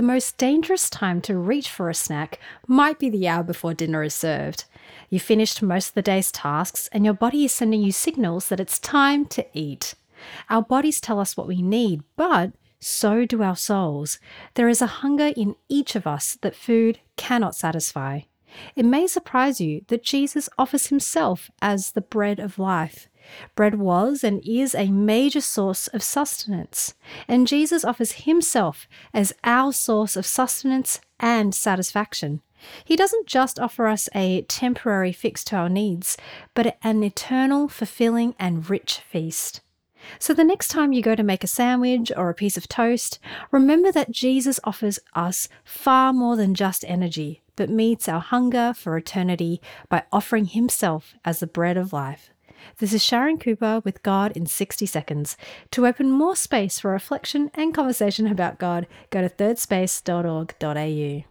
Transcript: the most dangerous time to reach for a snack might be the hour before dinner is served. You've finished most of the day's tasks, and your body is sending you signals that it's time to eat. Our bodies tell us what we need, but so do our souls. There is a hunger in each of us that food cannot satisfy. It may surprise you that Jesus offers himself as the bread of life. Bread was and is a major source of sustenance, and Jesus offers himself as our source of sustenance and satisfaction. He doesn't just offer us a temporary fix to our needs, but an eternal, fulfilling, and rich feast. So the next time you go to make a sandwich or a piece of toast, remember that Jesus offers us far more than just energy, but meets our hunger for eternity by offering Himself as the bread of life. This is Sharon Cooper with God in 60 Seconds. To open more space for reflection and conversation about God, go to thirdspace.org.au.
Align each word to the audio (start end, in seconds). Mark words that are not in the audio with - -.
the 0.00 0.06
most 0.06 0.38
dangerous 0.38 0.88
time 0.88 1.20
to 1.20 1.36
reach 1.36 1.68
for 1.68 1.90
a 1.90 1.94
snack 1.94 2.40
might 2.66 2.98
be 2.98 3.10
the 3.10 3.28
hour 3.28 3.42
before 3.42 3.74
dinner 3.74 4.02
is 4.02 4.14
served. 4.14 4.64
You've 5.10 5.20
finished 5.20 5.60
most 5.60 5.88
of 5.88 5.94
the 5.94 6.00
day's 6.00 6.32
tasks, 6.32 6.88
and 6.90 7.04
your 7.04 7.12
body 7.12 7.44
is 7.44 7.52
sending 7.52 7.82
you 7.82 7.92
signals 7.92 8.48
that 8.48 8.60
it's 8.60 8.78
time 8.78 9.26
to 9.26 9.44
eat. 9.52 9.94
Our 10.48 10.62
bodies 10.62 11.02
tell 11.02 11.20
us 11.20 11.36
what 11.36 11.46
we 11.46 11.60
need, 11.60 12.02
but 12.16 12.52
so 12.78 13.26
do 13.26 13.42
our 13.42 13.56
souls. 13.56 14.18
There 14.54 14.70
is 14.70 14.80
a 14.80 15.02
hunger 15.04 15.34
in 15.36 15.54
each 15.68 15.94
of 15.94 16.06
us 16.06 16.38
that 16.40 16.56
food 16.56 17.00
cannot 17.18 17.54
satisfy. 17.54 18.20
It 18.76 18.84
may 18.84 19.06
surprise 19.06 19.60
you 19.60 19.82
that 19.88 20.02
Jesus 20.02 20.48
offers 20.58 20.88
himself 20.88 21.50
as 21.60 21.92
the 21.92 22.00
bread 22.00 22.38
of 22.38 22.58
life. 22.58 23.08
Bread 23.54 23.76
was 23.76 24.24
and 24.24 24.42
is 24.46 24.74
a 24.74 24.90
major 24.90 25.40
source 25.40 25.86
of 25.88 26.02
sustenance, 26.02 26.94
and 27.28 27.46
Jesus 27.46 27.84
offers 27.84 28.12
himself 28.12 28.88
as 29.14 29.32
our 29.44 29.72
source 29.72 30.16
of 30.16 30.26
sustenance 30.26 31.00
and 31.18 31.54
satisfaction. 31.54 32.40
He 32.84 32.96
doesn't 32.96 33.26
just 33.26 33.58
offer 33.58 33.86
us 33.86 34.08
a 34.14 34.42
temporary 34.42 35.12
fix 35.12 35.44
to 35.44 35.56
our 35.56 35.68
needs, 35.68 36.16
but 36.54 36.76
an 36.82 37.02
eternal, 37.02 37.68
fulfilling, 37.68 38.34
and 38.38 38.68
rich 38.68 38.98
feast. 38.98 39.60
So 40.18 40.34
the 40.34 40.44
next 40.44 40.68
time 40.68 40.92
you 40.92 41.02
go 41.02 41.14
to 41.14 41.22
make 41.22 41.44
a 41.44 41.48
sandwich 41.48 42.12
or 42.16 42.30
a 42.30 42.34
piece 42.34 42.56
of 42.56 42.68
toast, 42.68 43.18
remember 43.50 43.92
that 43.92 44.10
Jesus 44.10 44.60
offers 44.64 44.98
us 45.14 45.48
far 45.64 46.12
more 46.12 46.36
than 46.36 46.54
just 46.54 46.84
energy, 46.86 47.42
but 47.56 47.70
meets 47.70 48.08
our 48.08 48.20
hunger 48.20 48.72
for 48.74 48.96
eternity 48.96 49.60
by 49.88 50.04
offering 50.12 50.46
Himself 50.46 51.14
as 51.24 51.40
the 51.40 51.46
bread 51.46 51.76
of 51.76 51.92
life. 51.92 52.30
This 52.78 52.92
is 52.92 53.02
Sharon 53.02 53.38
Cooper 53.38 53.80
with 53.84 54.02
God 54.02 54.36
in 54.36 54.46
60 54.46 54.86
Seconds. 54.86 55.36
To 55.72 55.86
open 55.86 56.10
more 56.10 56.36
space 56.36 56.78
for 56.78 56.90
reflection 56.90 57.50
and 57.54 57.74
conversation 57.74 58.26
about 58.26 58.58
God, 58.58 58.86
go 59.10 59.22
to 59.22 59.28
thirdspace.org.au. 59.28 61.29